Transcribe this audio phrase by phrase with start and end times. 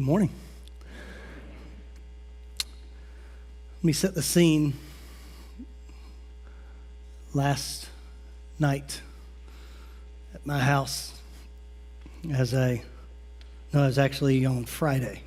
[0.00, 0.30] Good morning.
[2.58, 4.72] Let me set the scene.
[7.34, 7.86] Last
[8.58, 9.02] night
[10.32, 11.12] at my house,
[12.32, 12.82] as I,
[13.74, 15.22] no, it was actually on Friday,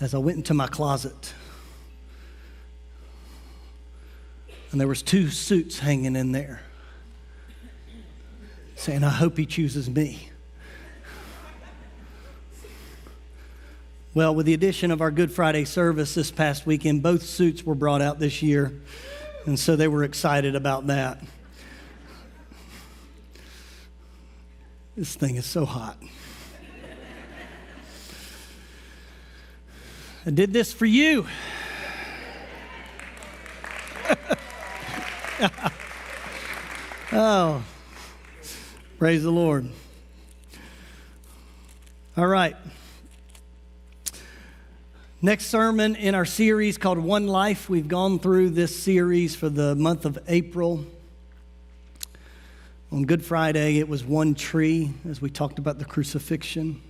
[0.00, 1.32] as I went into my closet,
[4.72, 6.60] and there was two suits hanging in there,
[8.74, 10.30] saying, "I hope he chooses me."
[14.16, 17.74] Well, with the addition of our Good Friday service this past weekend, both suits were
[17.74, 18.72] brought out this year,
[19.44, 21.22] and so they were excited about that.
[24.96, 25.98] This thing is so hot.
[30.24, 31.26] I did this for you.
[37.12, 37.62] oh,
[38.98, 39.68] praise the Lord.
[42.16, 42.56] All right.
[45.26, 47.68] Next sermon in our series called One Life.
[47.68, 50.86] We've gone through this series for the month of April.
[52.92, 56.80] On Good Friday, it was one tree as we talked about the crucifixion.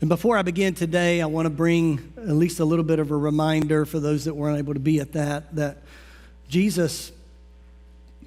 [0.00, 3.10] And before I begin today, I want to bring at least a little bit of
[3.10, 5.78] a reminder for those that weren't able to be at that that
[6.48, 7.10] Jesus,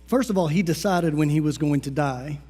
[0.07, 2.41] first of all, he decided when he was going to die.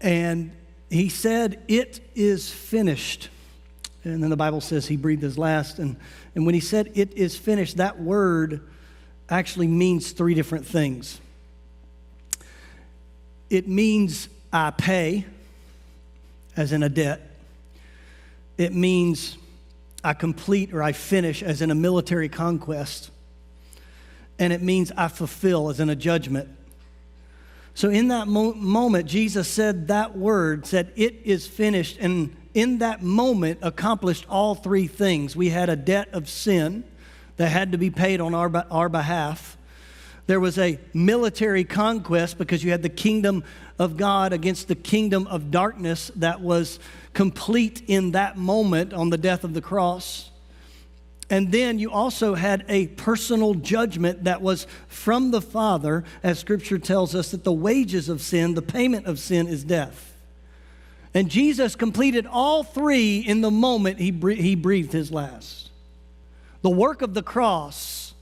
[0.00, 0.52] And
[0.88, 3.28] he said, It is finished.
[4.04, 5.78] And then the Bible says he breathed his last.
[5.78, 5.96] And,
[6.34, 8.68] and when he said, It is finished, that word
[9.28, 11.20] actually means three different things.
[13.48, 15.26] It means I pay,
[16.56, 17.20] as in a debt.
[18.58, 19.36] It means
[20.02, 23.10] I complete or I finish, as in a military conquest.
[24.38, 26.48] And it means I fulfill, as in a judgment.
[27.74, 31.98] So in that mo- moment, Jesus said that word, said, It is finished.
[32.00, 35.34] And in that moment, accomplished all three things.
[35.34, 36.84] We had a debt of sin
[37.36, 39.56] that had to be paid on our, our behalf.
[40.26, 43.42] There was a military conquest because you had the kingdom
[43.78, 46.78] of God against the kingdom of darkness that was
[47.14, 50.30] complete in that moment on the death of the cross.
[51.28, 56.78] And then you also had a personal judgment that was from the Father, as Scripture
[56.78, 60.11] tells us that the wages of sin, the payment of sin, is death.
[61.14, 65.70] And Jesus completed all three in the moment he, he breathed his last.
[66.62, 68.14] The work of the cross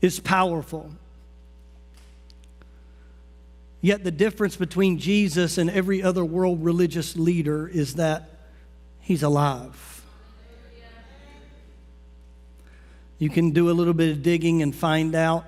[0.00, 0.90] is powerful.
[3.80, 8.30] Yet the difference between Jesus and every other world religious leader is that
[9.00, 10.02] he's alive.
[13.18, 15.44] You can do a little bit of digging and find out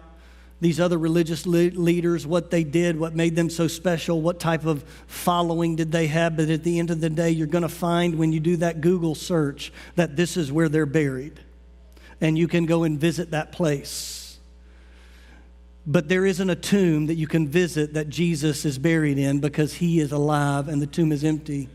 [0.60, 4.64] these other religious le- leaders, what they did, what made them so special, what type
[4.66, 6.36] of following did they have.
[6.36, 8.80] But at the end of the day, you're going to find when you do that
[8.80, 11.40] Google search that this is where they're buried.
[12.20, 14.38] And you can go and visit that place.
[15.86, 19.74] But there isn't a tomb that you can visit that Jesus is buried in because
[19.74, 21.68] he is alive and the tomb is empty.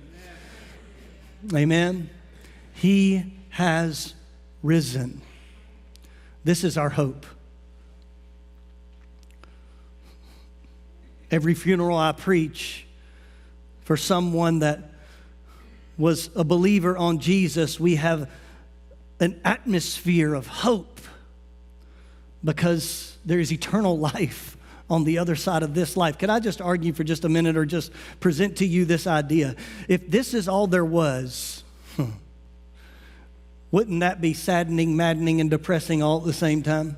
[1.53, 2.09] Amen.
[2.73, 4.13] He has
[4.61, 5.21] risen.
[6.43, 7.25] This is our hope.
[11.33, 12.85] Every funeral I preach
[13.85, 14.91] for someone that
[15.97, 18.29] was a believer on Jesus, we have
[19.19, 21.01] an atmosphere of hope
[22.43, 24.55] because there is eternal life
[24.91, 26.19] on the other side of this life.
[26.19, 29.55] Could I just argue for just a minute or just present to you this idea?
[29.87, 31.63] If this is all there was,
[31.95, 32.11] hmm,
[33.71, 36.95] wouldn't that be saddening, maddening, and depressing all at the same time?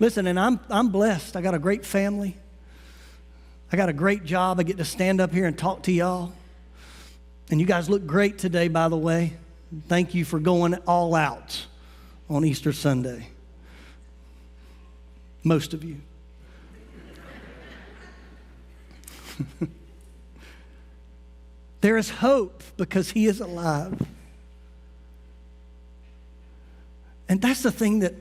[0.00, 1.36] Listen, and I'm, I'm blessed.
[1.36, 2.36] I got a great family.
[3.74, 4.60] I got a great job.
[4.60, 6.32] I get to stand up here and talk to y'all.
[7.50, 9.32] And you guys look great today, by the way.
[9.88, 11.66] Thank you for going all out
[12.30, 13.30] on Easter Sunday.
[15.42, 16.00] Most of you.
[21.80, 24.00] there is hope because He is alive.
[27.28, 28.14] And that's the thing that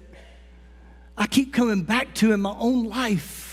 [1.16, 3.53] I keep coming back to in my own life.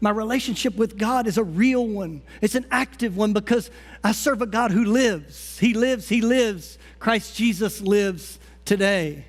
[0.00, 2.22] My relationship with God is a real one.
[2.40, 3.70] It's an active one because
[4.02, 5.58] I serve a God who lives.
[5.58, 6.78] He lives, He lives.
[6.98, 9.26] Christ Jesus lives today.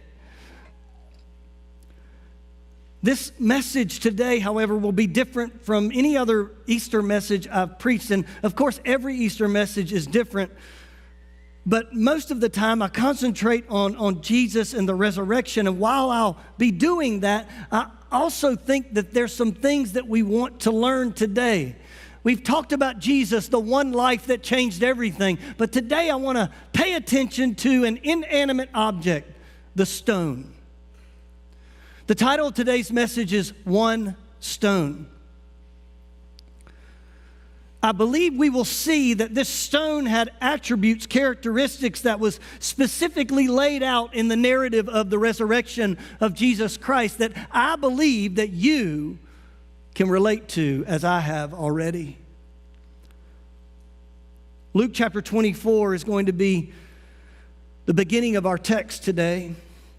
[3.04, 8.12] This message today, however, will be different from any other Easter message I've preached.
[8.12, 10.52] And of course, every Easter message is different
[11.66, 15.68] but most of the time, I concentrate on, on Jesus and the resurrection.
[15.68, 20.24] And while I'll be doing that, I also think that there's some things that we
[20.24, 21.76] want to learn today.
[22.24, 25.40] We've talked about Jesus, the one life that changed everything.
[25.58, 29.32] But today I want to pay attention to an inanimate object,
[29.76, 30.54] the stone.
[32.08, 35.08] The title of today's message is One Stone.
[37.84, 43.82] I believe we will see that this stone had attributes, characteristics that was specifically laid
[43.82, 49.18] out in the narrative of the resurrection of Jesus Christ that I believe that you
[49.96, 52.18] can relate to as I have already.
[54.74, 56.72] Luke chapter 24 is going to be
[57.88, 59.56] the beginning of our text today.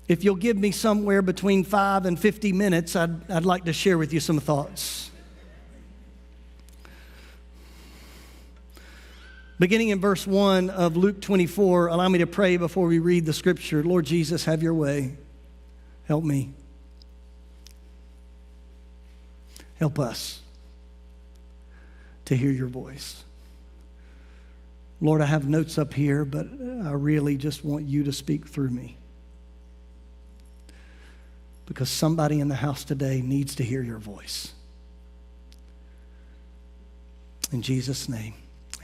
[0.09, 3.99] If you'll give me somewhere between five and 50 minutes, I'd, I'd like to share
[3.99, 5.12] with you some thoughts.
[9.63, 13.33] Beginning in verse 1 of Luke 24, allow me to pray before we read the
[13.33, 13.85] scripture.
[13.85, 15.17] Lord Jesus, have your way.
[16.09, 16.53] Help me.
[19.79, 20.41] Help us
[22.25, 23.23] to hear your voice.
[25.01, 26.49] Lord, I have notes up here, but
[26.85, 28.97] I really just want you to speak through me.
[31.67, 34.55] Because somebody in the house today needs to hear your voice.
[37.53, 38.35] In Jesus' name,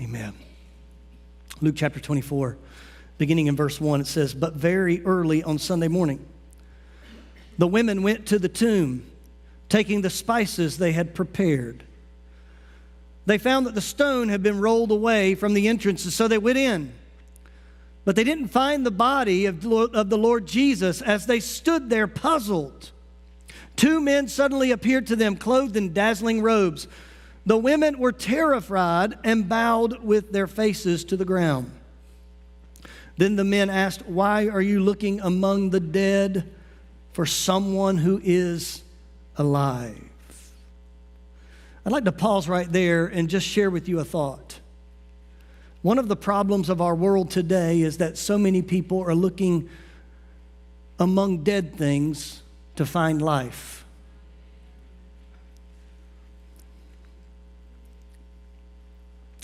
[0.01, 0.35] amen.
[1.61, 2.57] Luke chapter 24,
[3.19, 6.25] beginning in verse 1, it says, But very early on Sunday morning,
[7.59, 9.11] the women went to the tomb,
[9.69, 11.83] taking the spices they had prepared.
[13.27, 16.39] They found that the stone had been rolled away from the entrance, and so they
[16.39, 16.93] went in.
[18.05, 22.07] But they didn't find the body of, of the Lord Jesus as they stood there
[22.07, 22.91] puzzled.
[23.77, 26.89] Two men suddenly appeared to them, clothed in dazzling robes.
[27.49, 31.71] The women were terrified and bowed with their faces to the ground.
[33.17, 36.53] Then the men asked, Why are you looking among the dead
[37.15, 38.83] for someone who is
[39.39, 39.99] alive?
[41.87, 44.61] I'd like to pause right there and just share with you a thought.
[45.81, 49.71] One of the problems of our world today is that so many people are looking
[50.99, 52.43] among dead things
[52.77, 53.78] to find life.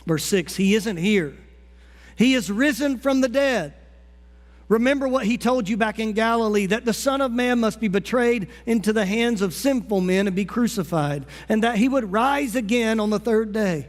[0.07, 1.37] Verse 6 He isn't here,
[2.17, 3.75] He is risen from the dead.
[4.69, 7.89] Remember what he told you back in Galilee that the Son of Man must be
[7.89, 12.57] betrayed into the hands of sinful men and be crucified, and that he would rise
[12.57, 13.87] again on the third day.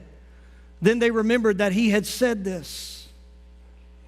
[0.81, 3.07] Then they remembered that he had said this.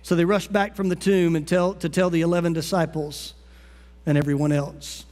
[0.03, 3.33] So they rushed back from the tomb and tell, to tell the 11 disciples
[4.05, 5.05] and everyone else.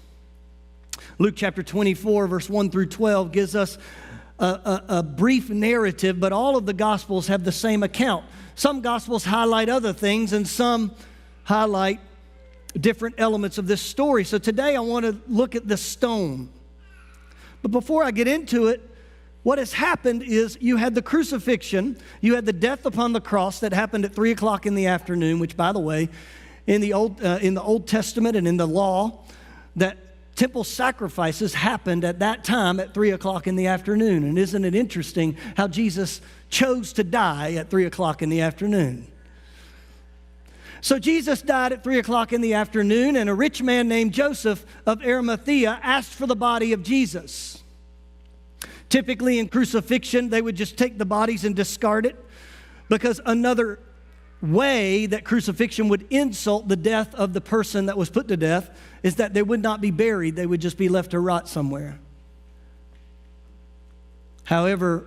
[1.17, 3.77] Luke chapter 24, verse 1 through 12, gives us
[4.39, 8.25] a, a, a, brief narrative, but all of the Gospels have the same account.
[8.55, 10.93] Some Gospels highlight other things, and some
[11.43, 11.99] highlight
[12.79, 14.25] different elements of this story.
[14.25, 16.49] So today I want to look at the stone.
[17.61, 18.81] But before I get into it,
[19.43, 23.59] what has happened is you had the crucifixion, you had the death upon the cross
[23.59, 26.09] that happened at three o'clock in the afternoon, which, by the way,
[26.67, 29.23] in the Old, uh, in the Old Testament and in the law,
[29.75, 29.97] that
[30.35, 34.23] temple sacrifices happened at that time at three o'clock in the afternoon.
[34.23, 39.07] And isn't it interesting how Jesus chose to die at three o'clock in the afternoon?
[40.81, 44.63] So Jesus died at three o'clock in the afternoon, and a rich man named Joseph
[44.85, 47.63] of Arimathea asked for the body of Jesus.
[48.87, 52.23] Typically, in crucifixion, they would just take the bodies and discard it
[52.87, 53.79] because another
[54.41, 58.69] way that crucifixion would insult the death of the person that was put to death
[59.03, 61.99] is that they would not be buried, they would just be left to rot somewhere.
[64.43, 65.05] However,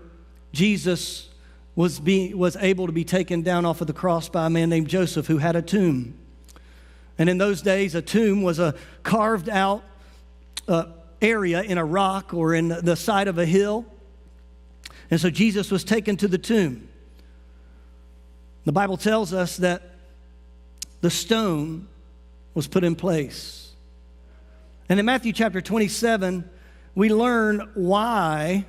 [0.52, 1.28] Jesus
[1.76, 4.68] was, being, was able to be taken down off of the cross by a man
[4.68, 6.18] named Joseph who had a tomb.
[7.18, 9.84] And in those days, a tomb was a carved out
[10.66, 10.86] uh,
[11.20, 13.86] area in a rock or in the side of a hill.
[15.10, 16.88] And so Jesus was taken to the tomb.
[18.68, 19.80] The Bible tells us that
[21.00, 21.88] the stone
[22.52, 23.72] was put in place.
[24.90, 26.46] And in Matthew chapter 27,
[26.94, 28.66] we learn why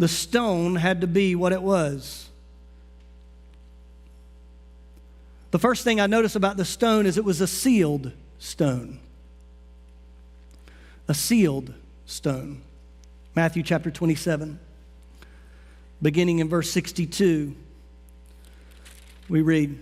[0.00, 2.28] the stone had to be what it was.
[5.52, 8.98] The first thing I notice about the stone is it was a sealed stone.
[11.06, 11.72] A sealed
[12.06, 12.60] stone.
[13.36, 14.58] Matthew chapter 27,
[16.02, 17.54] beginning in verse 62
[19.28, 19.78] we read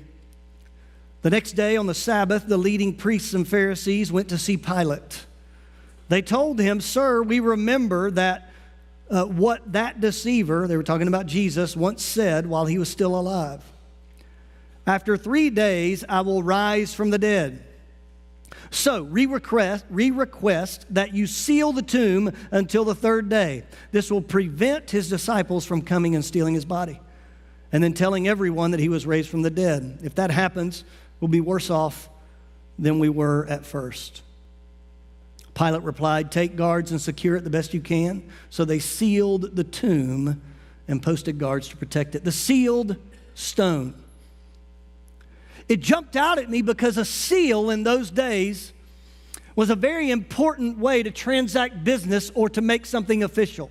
[1.22, 5.26] The next day on the Sabbath, the leading priests and Pharisees went to see Pilate.
[6.08, 8.50] They told him, Sir, we remember that
[9.11, 13.18] uh, what that deceiver, they were talking about Jesus, once said while he was still
[13.18, 13.62] alive.
[14.87, 17.64] After three days, I will rise from the dead.
[18.70, 23.64] So, re request, re request that you seal the tomb until the third day.
[23.92, 26.99] This will prevent his disciples from coming and stealing his body
[27.73, 30.00] and then telling everyone that he was raised from the dead.
[30.05, 30.85] If that happens,
[31.21, 32.09] we'll be worse off
[32.79, 34.23] than we were at first.
[35.55, 38.31] Pilate replied, Take guards and secure it the best you can.
[38.50, 40.41] So they sealed the tomb
[40.88, 42.25] and posted guards to protect it.
[42.25, 42.97] The sealed
[43.35, 43.95] stone.
[45.69, 48.73] It jumped out at me because a seal in those days
[49.55, 53.71] was a very important way to transact business or to make something official.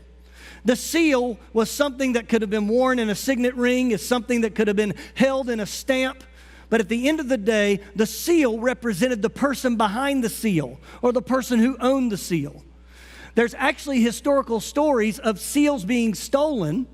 [0.63, 4.41] The seal was something that could have been worn in a signet ring, is something
[4.41, 6.23] that could have been held in a stamp.
[6.69, 10.79] But at the end of the day, the seal represented the person behind the seal
[11.01, 12.63] or the person who owned the seal.
[13.35, 16.87] There's actually historical stories of seals being stolen,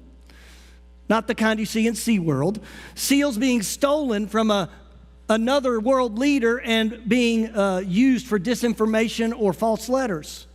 [1.10, 2.62] not the kind you see in SeaWorld,
[2.96, 4.70] seals being stolen from a,
[5.30, 10.47] another world leader and being uh, used for disinformation or false letters.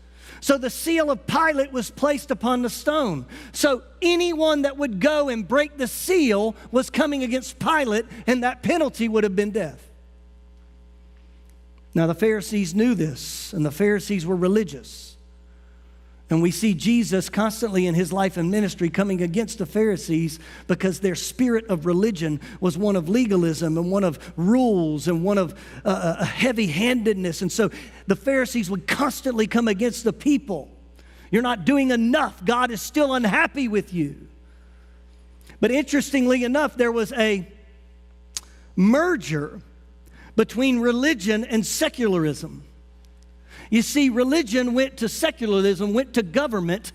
[0.43, 3.27] So the seal of Pilate was placed upon the stone.
[3.53, 8.61] So anyone that would go and break the seal was coming against Pilate, and that
[8.61, 9.89] penalty would have been death.
[11.95, 15.02] Now, the Pharisees knew this, and the Pharisees were religious.
[16.33, 21.01] And we see Jesus constantly in his life and ministry coming against the Pharisees because
[21.01, 25.53] their spirit of religion was one of legalism and one of rules and one of
[25.85, 27.43] uh, uh heavy handedness.
[27.43, 27.71] And so
[28.07, 30.71] the Pharisees would constantly come against the people.
[31.31, 32.43] You're not doing enough.
[32.43, 34.17] God is still unhappy with you.
[35.61, 37.47] But interestingly enough, there was a
[38.75, 39.61] merger
[40.35, 42.65] between religion and secularism.
[43.73, 46.93] You see, religion went to secularism, went to government,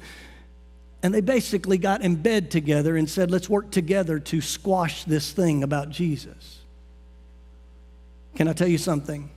[1.01, 5.31] and they basically got in bed together and said, let's work together to squash this
[5.31, 6.59] thing about Jesus.
[8.35, 9.31] Can I tell you something?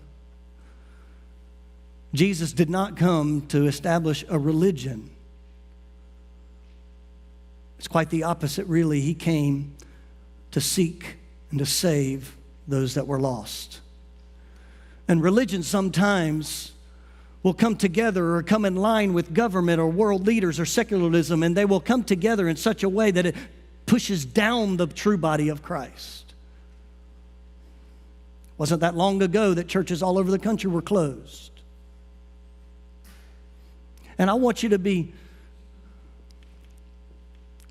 [2.12, 5.08] Jesus did not come to establish a religion.
[7.78, 9.00] It's quite the opposite, really.
[9.00, 9.76] He came
[10.50, 11.16] to seek
[11.50, 12.36] and to save
[12.68, 13.80] those that were lost.
[15.08, 16.72] And religion sometimes
[17.42, 21.56] will come together or come in line with government or world leaders or secularism, and
[21.56, 23.34] they will come together in such a way that it
[23.86, 26.34] pushes down the true body of Christ.
[28.58, 31.50] Wasn't that long ago that churches all over the country were closed?
[34.18, 35.14] And I want you to be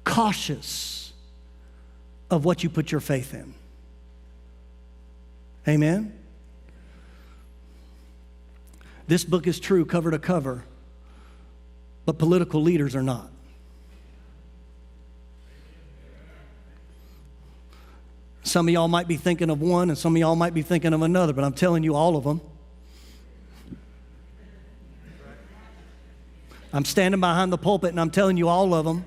[0.03, 1.13] cautious
[2.31, 3.53] of what you put your faith in.
[5.67, 6.18] Amen?
[9.09, 10.63] This book is true cover to cover,
[12.05, 13.31] but political leaders are not.
[18.43, 20.93] Some of y'all might be thinking of one, and some of y'all might be thinking
[20.93, 22.39] of another, but I'm telling you, all of them.
[26.71, 29.05] I'm standing behind the pulpit and I'm telling you all of them.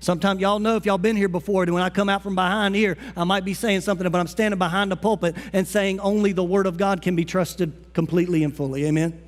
[0.00, 2.96] Sometimes y'all know if y'all been here before, when I come out from behind here,
[3.16, 6.44] I might be saying something, but I'm standing behind the pulpit and saying only the
[6.44, 8.86] Word of God can be trusted completely and fully.
[8.86, 9.20] Amen?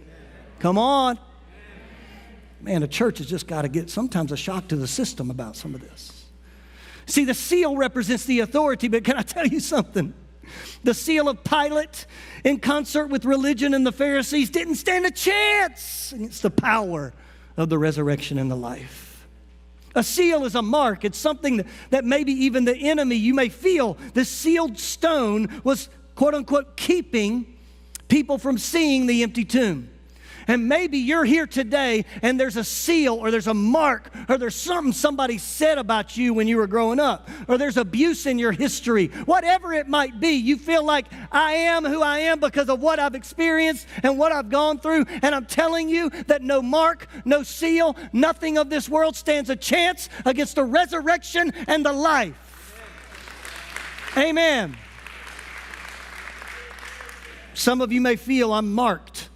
[0.60, 1.18] Come on.
[2.60, 5.56] Man, the church has just got to get sometimes a shock to the system about
[5.56, 6.26] some of this.
[7.06, 10.14] See, the seal represents the authority, but can I tell you something?
[10.84, 12.06] The seal of Pilate,
[12.44, 17.12] in concert with religion and the Pharisees, didn't stand a chance against the power
[17.56, 19.09] of the resurrection and the life.
[19.94, 21.04] A seal is a mark.
[21.04, 26.34] It's something that, maybe even the enemy, you may feel the sealed stone was quote
[26.34, 27.56] unquote keeping
[28.08, 29.88] people from seeing the empty tomb.
[30.50, 34.56] And maybe you're here today and there's a seal or there's a mark or there's
[34.56, 38.50] something somebody said about you when you were growing up or there's abuse in your
[38.50, 39.06] history.
[39.26, 42.98] Whatever it might be, you feel like I am who I am because of what
[42.98, 45.04] I've experienced and what I've gone through.
[45.22, 49.56] And I'm telling you that no mark, no seal, nothing of this world stands a
[49.56, 52.34] chance against the resurrection and the life.
[54.16, 54.76] Amen.
[57.54, 59.29] Some of you may feel I'm marked.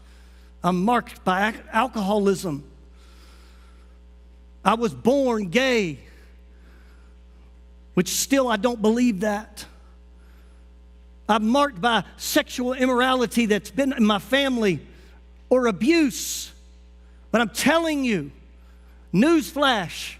[0.64, 2.64] I'm marked by alcoholism.
[4.64, 5.98] I was born gay,
[7.92, 9.66] which still I don't believe that.
[11.28, 14.80] I'm marked by sexual immorality that's been in my family
[15.50, 16.50] or abuse.
[17.30, 18.30] But I'm telling you,
[19.12, 20.14] newsflash,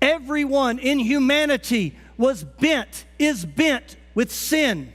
[0.00, 4.92] everyone in humanity was bent, is bent with sin.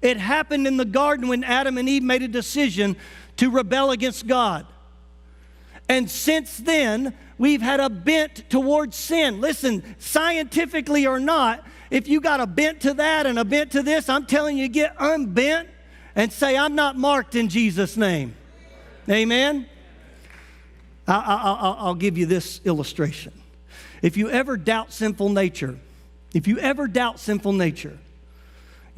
[0.00, 2.96] It happened in the garden when Adam and Eve made a decision
[3.36, 4.66] to rebel against God.
[5.88, 9.40] And since then, we've had a bent towards sin.
[9.40, 13.82] Listen, scientifically or not, if you got a bent to that and a bent to
[13.82, 15.68] this, I'm telling you, get unbent
[16.14, 18.34] and say, I'm not marked in Jesus' name.
[19.08, 19.66] Amen?
[21.06, 23.32] I, will give you this illustration.
[24.02, 25.78] If you ever doubt sinful nature,
[26.34, 27.98] if you ever doubt sinful nature,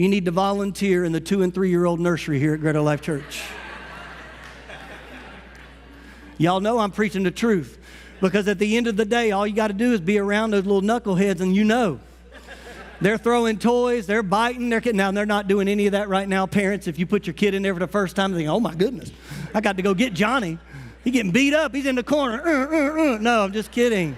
[0.00, 2.80] you need to volunteer in the two and three year old nursery here at Greater
[2.80, 3.42] Life Church.
[6.38, 7.76] Y'all know I'm preaching the truth
[8.18, 10.52] because at the end of the day, all you got to do is be around
[10.52, 12.00] those little knuckleheads and you know.
[13.02, 16.26] They're throwing toys, they're biting, they're getting now they're not doing any of that right
[16.26, 16.46] now.
[16.46, 18.58] Parents, if you put your kid in there for the first time, they think, "Oh
[18.58, 19.12] my goodness,
[19.54, 20.58] I got to go get Johnny.
[21.04, 21.74] He's getting beat up.
[21.74, 23.18] He's in the corner." Uh, uh, uh.
[23.18, 24.16] No, I'm just kidding.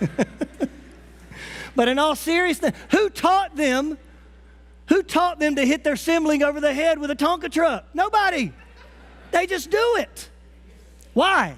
[1.76, 3.98] but in all seriousness, who taught them?
[4.90, 7.86] Who taught them to hit their sibling over the head with a Tonka truck?
[7.94, 8.52] Nobody.
[9.30, 10.28] They just do it.
[11.14, 11.56] Why?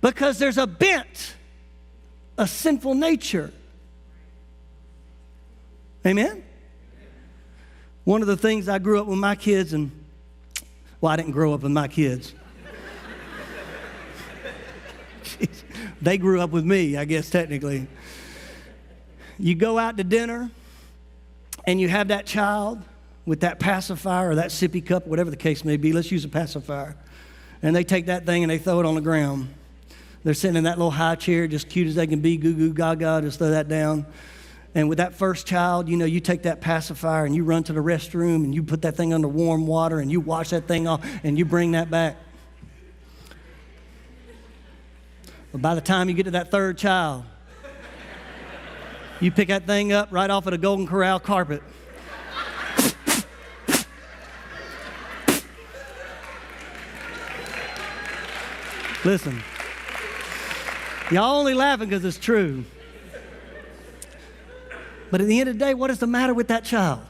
[0.00, 1.34] Because there's a bent,
[2.38, 3.52] a sinful nature.
[6.06, 6.44] Amen?
[8.04, 9.90] One of the things I grew up with my kids, and
[11.00, 12.32] well, I didn't grow up with my kids.
[16.00, 17.88] they grew up with me, I guess, technically.
[19.36, 20.52] You go out to dinner
[21.64, 22.82] and you have that child
[23.24, 25.92] with that pacifier or that sippy cup, whatever the case may be.
[25.92, 26.96] Let's use a pacifier.
[27.62, 29.54] And they take that thing and they throw it on the ground.
[30.24, 32.72] They're sitting in that little high chair, just cute as they can be, goo goo
[32.72, 34.06] gaga, just throw that down.
[34.74, 37.72] And with that first child, you know, you take that pacifier and you run to
[37.72, 40.88] the restroom and you put that thing under warm water and you wash that thing
[40.88, 42.16] off and you bring that back.
[45.52, 47.24] But by the time you get to that third child,
[49.22, 51.62] you pick that thing up right off of the Golden Corral carpet.
[59.04, 59.42] Listen,
[61.10, 62.64] y'all only laughing because it's true.
[65.10, 67.00] But at the end of the day, what is the matter with that child?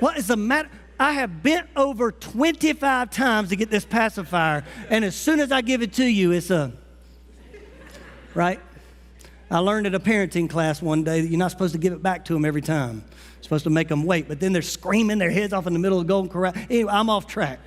[0.00, 0.68] What is the matter?
[0.98, 5.60] I have bent over 25 times to get this pacifier, and as soon as I
[5.60, 6.72] give it to you, it's a,
[8.34, 8.60] right?
[9.52, 12.02] I learned at a parenting class one day that you're not supposed to give it
[12.02, 13.04] back to them every time.
[13.36, 15.78] You're supposed to make them wait, but then they're screaming their heads off in the
[15.78, 16.54] middle of the Golden Corral.
[16.70, 17.60] Anyway, I'm off track.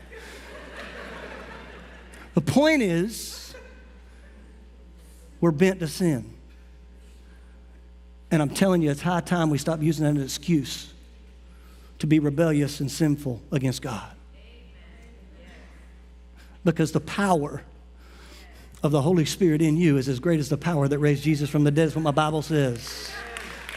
[2.33, 3.53] the point is,
[5.39, 6.33] we're bent to sin.
[8.31, 10.91] And I'm telling you, it's high time we stop using that as an excuse
[11.99, 14.11] to be rebellious and sinful against God.
[16.63, 17.61] Because the power
[18.83, 21.49] of the Holy Spirit in you is as great as the power that raised Jesus
[21.49, 23.11] from the dead, is what my Bible says.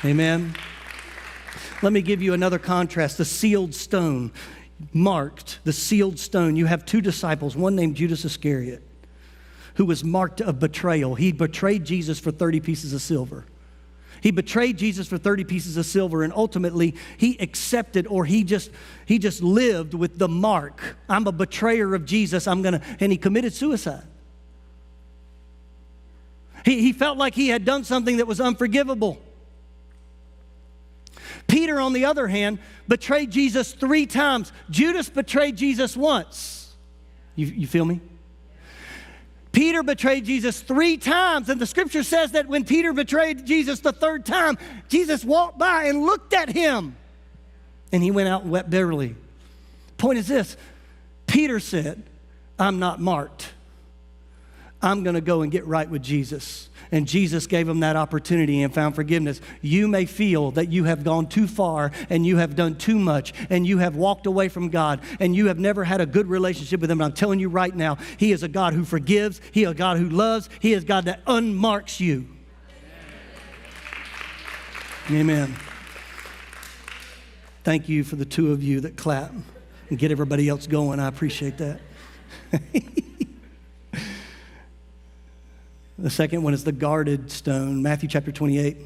[0.05, 0.55] Amen.
[1.83, 4.33] Let me give you another contrast the sealed stone,
[4.93, 6.57] marked, the sealed stone.
[6.57, 8.83] You have two disciples, one named Judas Iscariot,
[9.75, 11.15] who was marked of betrayal.
[11.15, 13.45] He betrayed Jesus for 30 pieces of silver.
[14.21, 18.71] He betrayed Jesus for 30 pieces of silver and ultimately he accepted or he just
[19.07, 20.97] he just lived with the mark.
[21.09, 22.49] I'm a betrayer of Jesus.
[22.49, 24.03] I'm going to and he committed suicide.
[26.69, 29.19] He, he felt like he had done something that was unforgivable.
[31.47, 34.53] Peter, on the other hand, betrayed Jesus three times.
[34.69, 36.77] Judas betrayed Jesus once.
[37.37, 38.03] You, you feel me?
[39.51, 43.93] Peter betrayed Jesus three times, and the scripture says that when Peter betrayed Jesus the
[43.93, 44.59] third time,
[44.91, 46.97] Jesus walked by and looked at him,
[47.93, 49.17] and he went out and wept bitterly.
[49.97, 50.55] Point is this
[51.27, 52.03] Peter said,
[52.59, 53.55] I'm not marked.
[54.81, 56.69] I'm going to go and get right with Jesus.
[56.93, 59.41] And Jesus gave him that opportunity and found forgiveness.
[59.61, 63.35] You may feel that you have gone too far and you have done too much
[63.51, 66.81] and you have walked away from God and you have never had a good relationship
[66.81, 67.03] with Him.
[67.03, 69.99] I'm telling you right now, He is a God who forgives, He is a God
[69.99, 72.27] who loves, He is God that unmarks you.
[75.11, 75.57] Amen.
[77.65, 79.33] Thank you for the two of you that clap
[79.91, 81.01] and get everybody else going.
[81.01, 81.81] I appreciate that.
[85.99, 88.77] The second one is the guarded stone, Matthew chapter 28.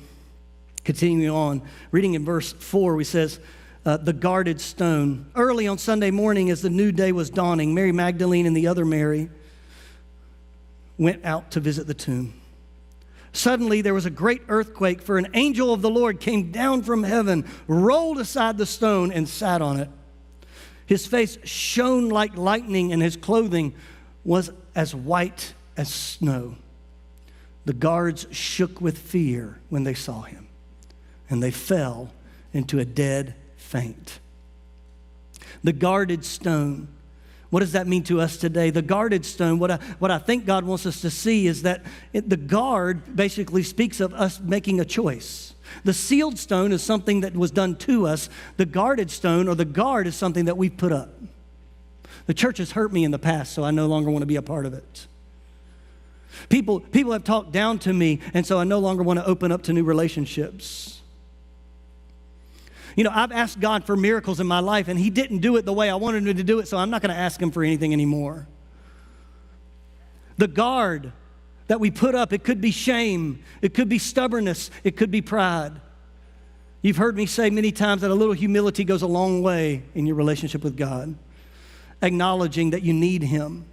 [0.82, 3.38] Continuing on, reading in verse 4, we says,
[3.84, 5.26] uh, the guarded stone.
[5.34, 8.86] Early on Sunday morning, as the new day was dawning, Mary Magdalene and the other
[8.86, 9.28] Mary
[10.96, 12.32] went out to visit the tomb.
[13.34, 17.02] Suddenly, there was a great earthquake, for an angel of the Lord came down from
[17.02, 19.90] heaven, rolled aside the stone, and sat on it.
[20.86, 23.74] His face shone like lightning, and his clothing
[24.24, 26.56] was as white as snow.
[27.64, 30.48] The guards shook with fear when they saw him,
[31.30, 32.12] and they fell
[32.52, 34.18] into a dead faint.
[35.62, 36.88] The guarded stone.
[37.50, 38.70] What does that mean to us today?
[38.70, 41.84] The guarded stone, what I, what I think God wants us to see is that
[42.12, 45.54] it, the guard basically speaks of us making a choice.
[45.84, 48.28] The sealed stone is something that was done to us.
[48.56, 51.10] The guarded stone or the guard is something that we've put up.
[52.26, 54.36] The church has hurt me in the past, so I no longer want to be
[54.36, 55.06] a part of it.
[56.48, 59.52] People, people have talked down to me, and so I no longer want to open
[59.52, 61.00] up to new relationships.
[62.96, 65.64] You know, I've asked God for miracles in my life, and He didn't do it
[65.64, 67.50] the way I wanted Him to do it, so I'm not going to ask Him
[67.50, 68.46] for anything anymore.
[70.36, 71.12] The guard
[71.68, 75.22] that we put up, it could be shame, it could be stubbornness, it could be
[75.22, 75.80] pride.
[76.82, 80.04] You've heard me say many times that a little humility goes a long way in
[80.04, 81.14] your relationship with God,
[82.02, 83.66] acknowledging that you need Him.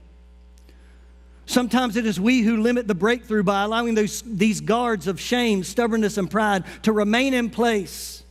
[1.49, 5.63] Sometimes it is we who limit the breakthrough by allowing those, these guards of shame,
[5.63, 8.21] stubbornness, and pride to remain in place.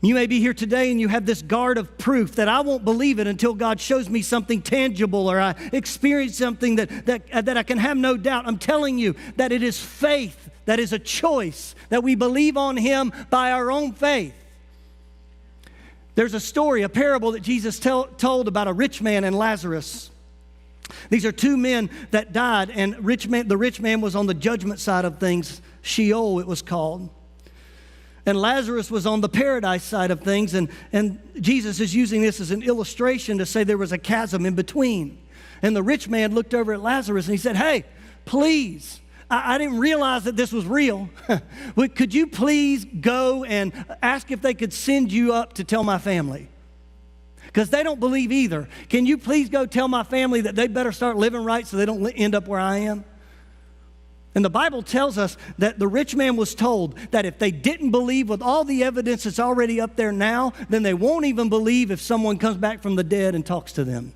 [0.00, 2.86] You may be here today and you have this guard of proof that I won't
[2.86, 7.42] believe it until God shows me something tangible or I experience something that, that, uh,
[7.42, 8.46] that I can have no doubt.
[8.46, 12.78] I'm telling you that it is faith, that is a choice, that we believe on
[12.78, 14.34] Him by our own faith.
[16.14, 20.09] There's a story, a parable that Jesus tell, told about a rich man and Lazarus.
[21.08, 24.34] These are two men that died, and rich man, the rich man was on the
[24.34, 27.08] judgment side of things, Sheol, it was called.
[28.26, 32.40] And Lazarus was on the paradise side of things, and, and Jesus is using this
[32.40, 35.18] as an illustration to say there was a chasm in between.
[35.62, 37.84] And the rich man looked over at Lazarus and he said, Hey,
[38.24, 39.00] please,
[39.30, 41.08] I, I didn't realize that this was real.
[41.76, 43.72] Could you please go and
[44.02, 46.48] ask if they could send you up to tell my family?
[47.52, 48.68] Because they don't believe either.
[48.88, 51.84] Can you please go tell my family that they better start living right so they
[51.84, 53.04] don't end up where I am?
[54.36, 57.90] And the Bible tells us that the rich man was told that if they didn't
[57.90, 61.90] believe with all the evidence that's already up there now, then they won't even believe
[61.90, 64.12] if someone comes back from the dead and talks to them.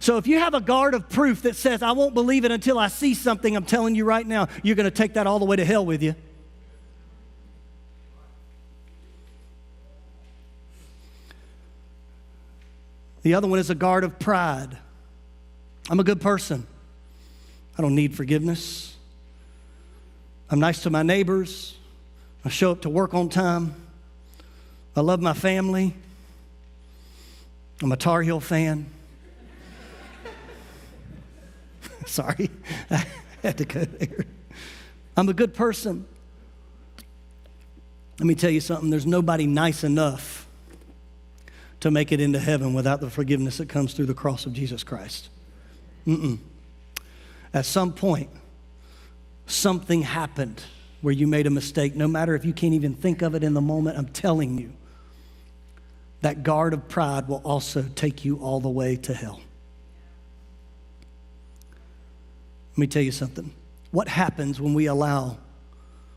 [0.00, 2.76] So if you have a guard of proof that says, I won't believe it until
[2.76, 5.44] I see something, I'm telling you right now, you're going to take that all the
[5.44, 6.16] way to hell with you.
[13.24, 14.76] The other one is a guard of pride.
[15.88, 16.66] I'm a good person.
[17.76, 18.94] I don't need forgiveness.
[20.50, 21.74] I'm nice to my neighbors.
[22.44, 23.74] I show up to work on time.
[24.94, 25.94] I love my family.
[27.82, 28.86] I'm a Tar Heel fan.
[32.06, 32.50] Sorry,
[32.90, 33.06] I
[33.42, 34.26] had to go there.
[35.16, 36.04] I'm a good person.
[38.18, 40.33] Let me tell you something there's nobody nice enough
[41.84, 44.82] to make it into heaven without the forgiveness that comes through the cross of Jesus
[44.82, 45.28] Christ.
[46.06, 46.38] Mm-mm.
[47.52, 48.30] At some point,
[49.44, 50.62] something happened
[51.02, 53.52] where you made a mistake, no matter if you can't even think of it in
[53.52, 54.72] the moment, I'm telling you,
[56.22, 59.42] that guard of pride will also take you all the way to hell.
[62.72, 63.52] Let me tell you something.
[63.90, 65.36] What happens when we allow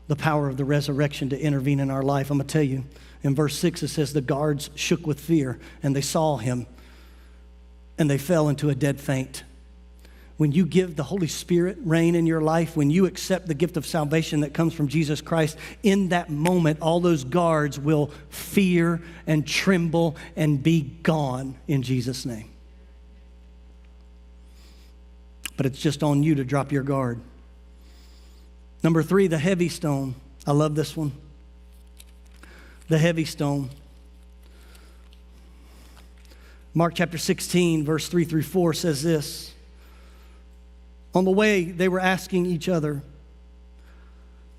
[0.06, 2.30] the power of the resurrection to intervene in our life?
[2.30, 2.84] I'm going to tell you
[3.22, 6.66] in verse 6, it says, The guards shook with fear, and they saw him,
[7.98, 9.42] and they fell into a dead faint.
[10.36, 13.76] When you give the Holy Spirit reign in your life, when you accept the gift
[13.76, 19.02] of salvation that comes from Jesus Christ, in that moment, all those guards will fear
[19.26, 22.48] and tremble and be gone in Jesus' name.
[25.56, 27.20] But it's just on you to drop your guard.
[28.84, 30.14] Number three, the heavy stone.
[30.46, 31.10] I love this one
[32.88, 33.70] the heavy stone.
[36.74, 39.54] Mark chapter 16, verse 3 through 4 says this.
[41.14, 43.02] On the way, they were asking each other,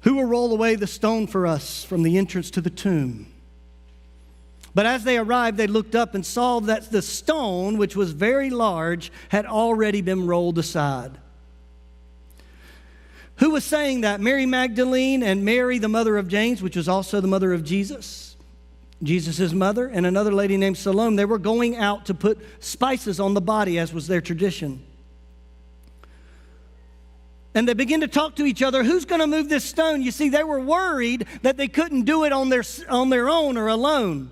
[0.02, 3.28] Who will roll away the stone for us from the entrance to the tomb?
[4.76, 8.50] But as they arrived, they looked up and saw that the stone, which was very
[8.50, 11.18] large, had already been rolled aside.
[13.39, 14.19] Who was saying that?
[14.19, 18.36] Mary Magdalene and Mary, the mother of James, which was also the mother of Jesus.
[19.02, 23.34] Jesus' mother and another lady named Salome, they were going out to put spices on
[23.34, 24.86] the body, as was their tradition.
[27.56, 30.02] And they begin to talk to each other who's going to move this stone?
[30.02, 33.56] You see, they were worried that they couldn't do it on their, on their own
[33.56, 34.32] or alone.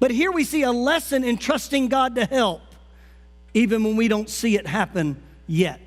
[0.00, 2.62] But here we see a lesson in trusting God to help,
[3.52, 5.78] even when we don't see it happen yet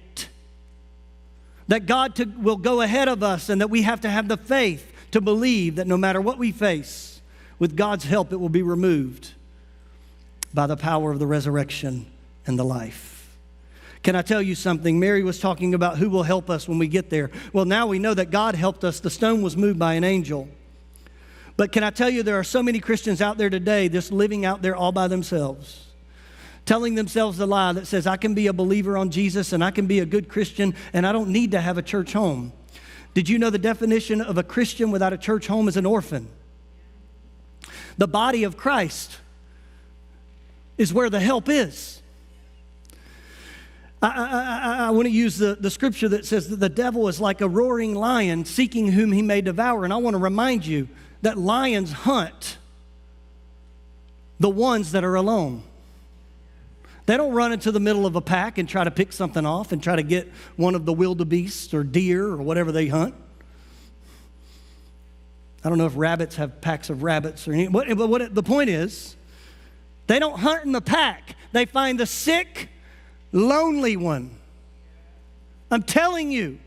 [1.67, 4.38] that God to, will go ahead of us and that we have to have the
[4.38, 7.15] faith to believe that no matter what we face,
[7.60, 9.32] with God's help, it will be removed
[10.54, 12.06] by the power of the resurrection
[12.45, 13.38] and the life.
[14.04, 14.99] Can I tell you something?
[14.99, 17.32] Mary was talking about who will help us when we get there.
[17.54, 18.99] Well, now we know that God helped us.
[18.99, 20.47] The stone was moved by an angel.
[21.58, 24.45] But can I tell you, there are so many Christians out there today just living
[24.45, 25.88] out there all by themselves
[26.65, 29.71] telling themselves the lie that says, I can be a believer on Jesus and I
[29.71, 32.54] can be a good Christian and I don't need to have a church home.
[33.13, 36.28] Did you know the definition of a Christian without a church home is an orphan?
[37.97, 39.17] The body of Christ
[40.78, 42.01] is where the help is.
[44.01, 47.08] I, I, I, I, want to use the, the scripture that says that the devil
[47.08, 49.84] is like a roaring lion seeking whom he may devour.
[49.84, 50.89] And I want to remind you
[51.21, 52.58] that lions hunt
[54.39, 55.63] the ones that are alone.
[57.05, 59.71] They don't run into the middle of a pack and try to pick something off
[59.71, 63.13] and try to get one of the wildebeest or deer or whatever they hunt.
[65.63, 68.69] I don't know if rabbits have packs of rabbits or anything, but what, the point
[68.69, 69.15] is,
[70.07, 71.35] they don't hunt in the pack.
[71.51, 72.69] They find the sick,
[73.31, 74.37] lonely one.
[75.71, 76.59] I'm telling you,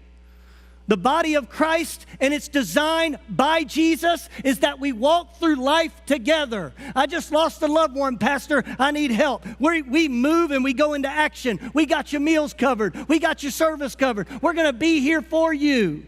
[0.88, 5.92] the body of Christ and its design by Jesus is that we walk through life
[6.07, 6.72] together.
[6.96, 8.64] I just lost a loved one, Pastor.
[8.79, 9.46] I need help.
[9.61, 11.70] we we move and we go into action.
[11.74, 14.29] We got your meals covered, we got your service covered.
[14.42, 16.07] We're going to be here for you.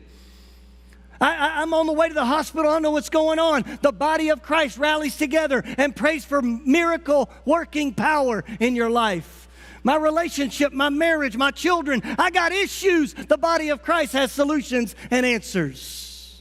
[1.20, 2.70] I, am on the way to the hospital.
[2.70, 3.78] I don't know what's going on.
[3.82, 9.39] The body of Christ rallies together and prays for miracle working power in your life
[9.82, 12.02] my relationship, my marriage, my children.
[12.18, 13.14] I got issues.
[13.14, 16.40] The body of Christ has solutions and answers.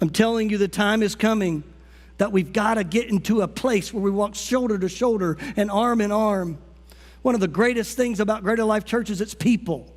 [0.00, 1.62] I'm telling you, the time is coming
[2.18, 5.70] that we've got to get into a place where we walk shoulder to shoulder and
[5.70, 6.58] arm in arm.
[7.22, 9.92] One of the greatest things about Greater Life Church is its people.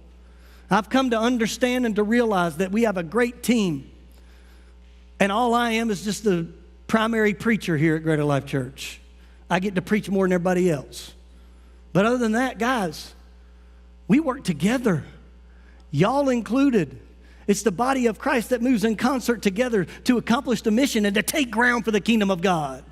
[0.69, 3.89] I've come to understand and to realize that we have a great team.
[5.19, 6.47] And all I am is just the
[6.87, 8.99] primary preacher here at Greater Life Church.
[9.49, 11.13] I get to preach more than everybody else.
[11.93, 13.13] But other than that, guys,
[14.07, 15.03] we work together,
[15.91, 16.99] y'all included.
[17.47, 21.15] It's the body of Christ that moves in concert together to accomplish the mission and
[21.15, 22.83] to take ground for the kingdom of God.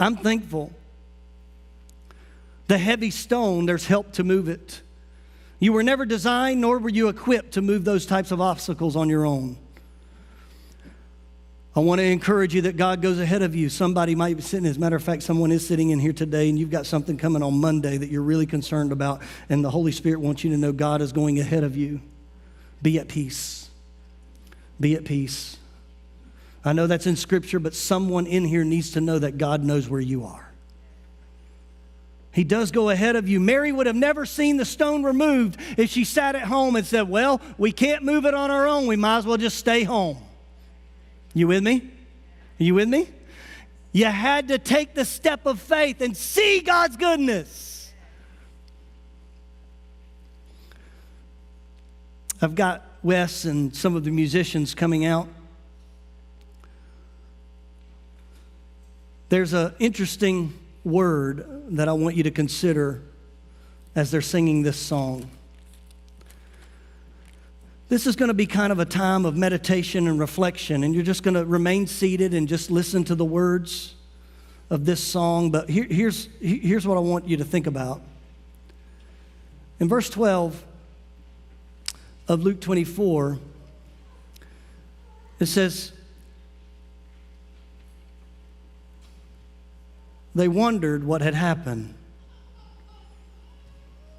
[0.00, 0.72] I'm thankful.
[2.66, 4.82] The heavy stone, there's help to move it.
[5.58, 9.08] You were never designed, nor were you equipped to move those types of obstacles on
[9.08, 9.56] your own.
[11.76, 13.68] I want to encourage you that God goes ahead of you.
[13.68, 16.48] Somebody might be sitting, as a matter of fact, someone is sitting in here today
[16.48, 19.92] and you've got something coming on Monday that you're really concerned about, and the Holy
[19.92, 22.00] Spirit wants you to know God is going ahead of you.
[22.82, 23.68] Be at peace.
[24.80, 25.56] Be at peace.
[26.64, 29.88] I know that's in Scripture, but someone in here needs to know that God knows
[29.88, 30.48] where you are.
[32.32, 33.40] He does go ahead of you.
[33.40, 37.08] Mary would have never seen the stone removed if she sat at home and said,
[37.08, 38.86] Well, we can't move it on our own.
[38.86, 40.18] We might as well just stay home.
[41.34, 41.76] You with me?
[42.60, 43.08] Are you with me?
[43.92, 47.92] You had to take the step of faith and see God's goodness.
[52.40, 55.28] I've got Wes and some of the musicians coming out.
[59.28, 63.02] There's an interesting word that I want you to consider
[63.94, 65.30] as they're singing this song.
[67.88, 71.04] This is going to be kind of a time of meditation and reflection, and you're
[71.04, 73.94] just going to remain seated and just listen to the words
[74.68, 75.50] of this song.
[75.50, 78.02] But here, here's, here's what I want you to think about.
[79.80, 80.62] In verse 12
[82.28, 83.38] of Luke 24,
[85.40, 85.92] it says,
[90.34, 91.94] They wondered what had happened.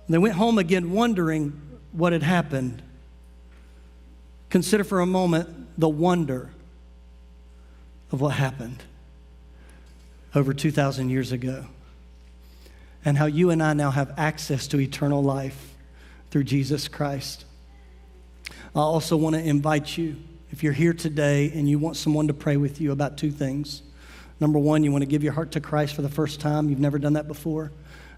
[0.10, 2.82] They went home again wondering what had happened.
[4.50, 6.50] Consider for a moment the wonder
[8.12, 8.84] of what happened
[10.34, 11.66] over 2,000 years ago
[13.06, 15.76] and how you and I now have access to eternal life
[16.32, 17.46] through Jesus Christ.
[18.76, 20.18] I also want to invite you,
[20.52, 23.84] if you're here today and you want someone to pray with you about two things.
[24.40, 26.70] Number one, you want to give your heart to Christ for the first time.
[26.70, 27.72] You've never done that before.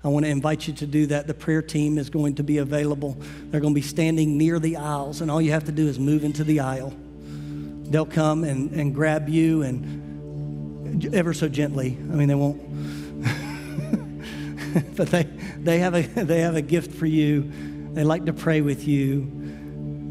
[0.04, 1.28] I want to invite you to do that.
[1.28, 3.18] The prayer team is going to be available.
[3.46, 6.00] They're going to be standing near the aisles, and all you have to do is
[6.00, 6.94] move into the aisle.
[7.84, 11.98] They'll come and, and grab you and ever so gently.
[12.00, 12.62] I mean, they won't,
[14.96, 15.24] but they,
[15.60, 17.52] they, have a, they have a gift for you.
[17.94, 19.32] They like to pray with you.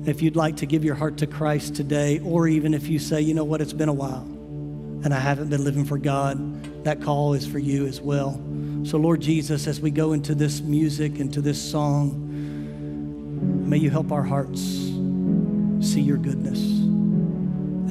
[0.07, 3.23] If you'd like to give your heart to Christ today, or even if you say,
[3.23, 4.23] you know what, it's been a while
[5.03, 8.41] and I haven't been living for God, that call is for you as well.
[8.83, 12.29] So, Lord Jesus, as we go into this music, into this song,
[13.69, 14.61] may you help our hearts
[15.81, 16.59] see your goodness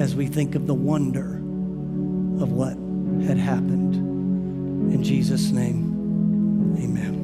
[0.02, 1.36] as we think of the wonder
[2.42, 2.74] of what
[3.26, 3.96] had happened.
[4.94, 7.19] In Jesus' name, amen.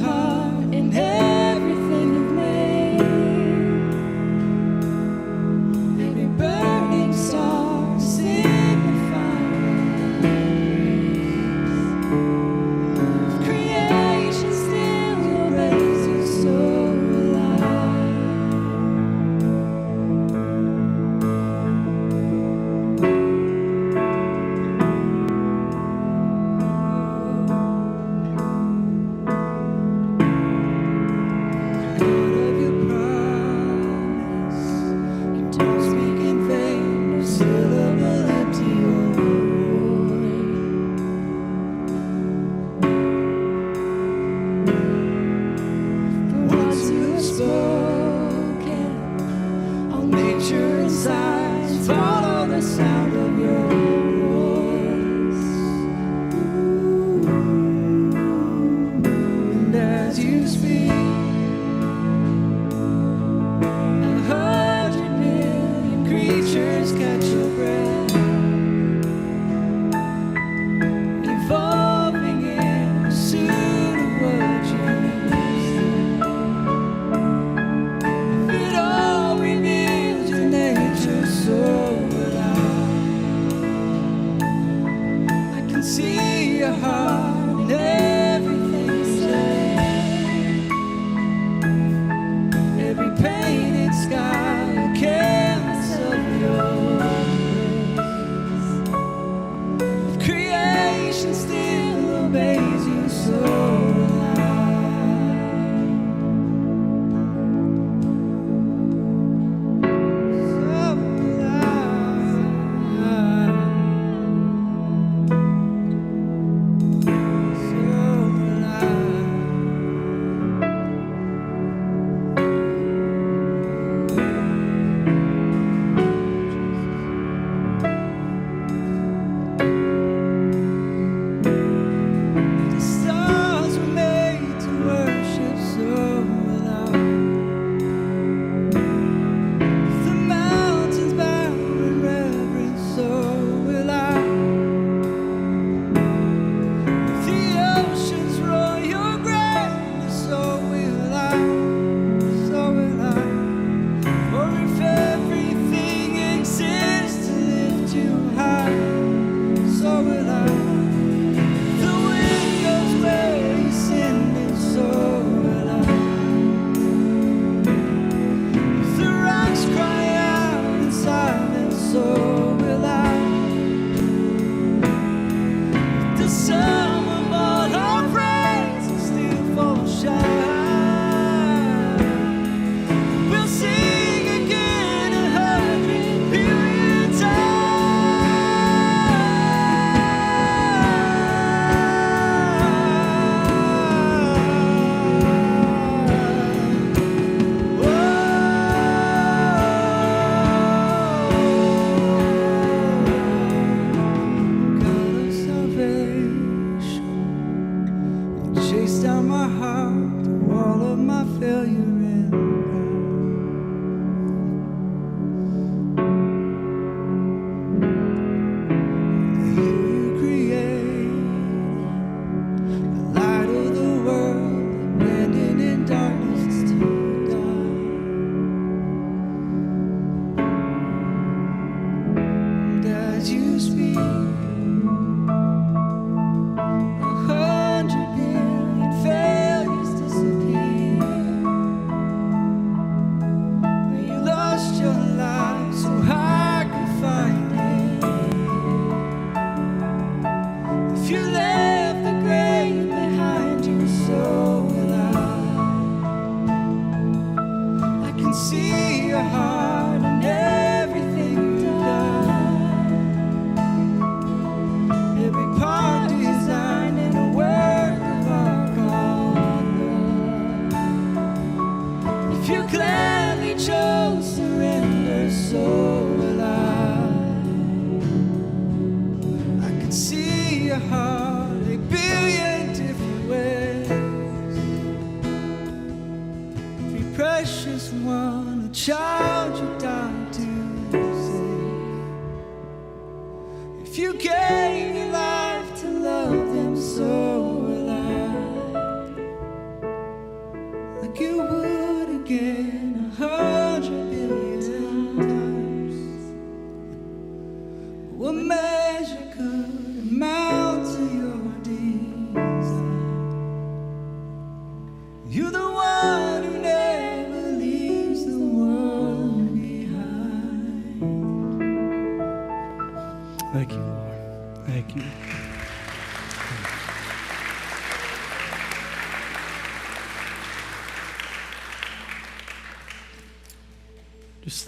[0.00, 0.37] Heart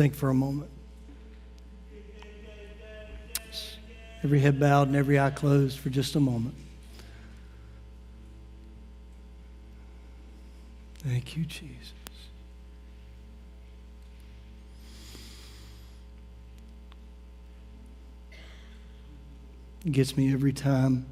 [0.00, 0.70] think for a moment.
[4.24, 6.54] Every head bowed and every eye closed for just a moment.
[11.00, 11.92] Thank you, Jesus.
[19.84, 21.04] It gets me every time.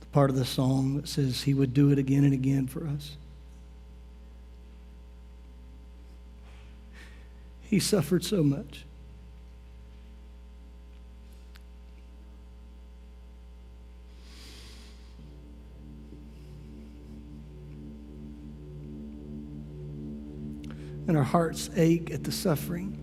[0.00, 2.88] The part of the song that says he would do it again and again for
[2.88, 3.16] us.
[7.68, 8.84] He suffered so much.
[21.08, 23.02] And our hearts ache at the suffering.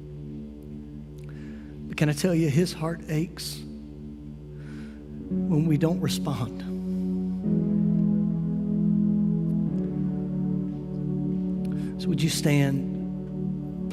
[1.87, 3.59] But can I tell you, his heart aches
[5.29, 6.61] when we don't respond.
[12.01, 13.02] So, would you stand,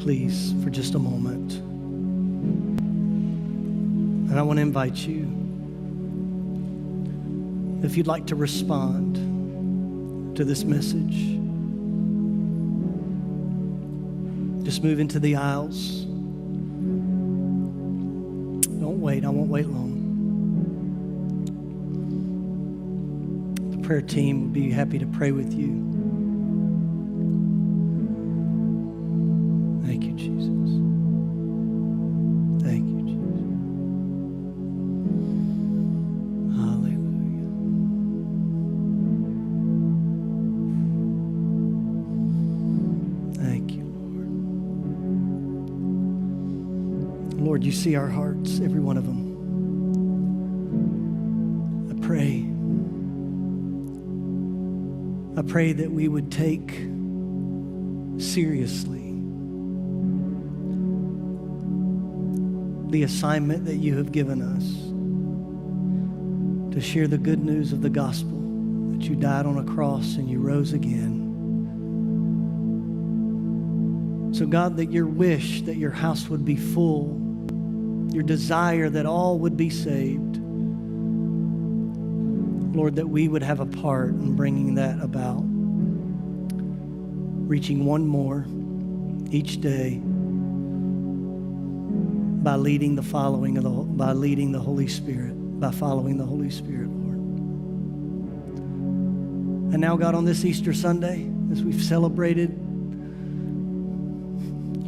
[0.00, 1.52] please, for just a moment?
[4.30, 5.24] And I want to invite you,
[7.84, 9.16] if you'd like to respond
[10.36, 11.36] to this message,
[14.64, 16.06] just move into the aisles.
[18.80, 19.98] Don't wait, I won't wait long.
[23.72, 25.99] The prayer team would be happy to pray with you.
[47.80, 49.30] See our hearts, every one of them.
[51.90, 52.44] I pray.
[55.38, 56.72] I pray that we would take
[58.20, 58.98] seriously
[62.90, 64.64] the assignment that you have given us
[66.74, 68.38] to share the good news of the gospel
[68.92, 71.16] that you died on a cross and you rose again.
[74.34, 77.19] So, God, that your wish that your house would be full,
[78.12, 80.38] your desire that all would be saved,
[82.74, 85.42] Lord, that we would have a part in bringing that about,
[87.48, 88.46] reaching one more
[89.30, 90.00] each day
[92.42, 96.50] by leading the following of the by leading the Holy Spirit, by following the Holy
[96.50, 97.18] Spirit, Lord.
[99.72, 102.59] And now, God, on this Easter Sunday, as we've celebrated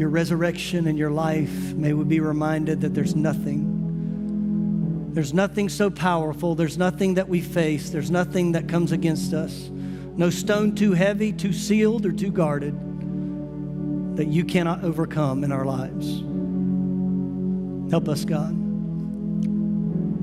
[0.02, 5.88] your resurrection and your life, may we be reminded that there's nothing, there's nothing so
[5.88, 9.70] powerful, there's nothing that we face, there's nothing that comes against us,
[10.16, 12.74] no stone too heavy, too sealed, or too guarded
[14.16, 16.20] that you cannot overcome in our lives.
[17.92, 18.50] Help us, God.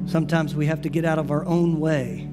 [0.10, 2.28] Sometimes we have to get out of our own way.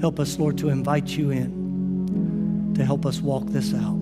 [0.00, 4.01] Help us, Lord, to invite you in to help us walk this out.